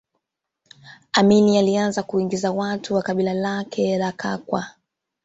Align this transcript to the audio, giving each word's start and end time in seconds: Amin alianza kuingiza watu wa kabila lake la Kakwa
Amin 1.13 1.57
alianza 1.57 2.03
kuingiza 2.03 2.51
watu 2.51 2.95
wa 2.95 3.01
kabila 3.01 3.33
lake 3.33 3.97
la 3.97 4.11
Kakwa 4.11 4.65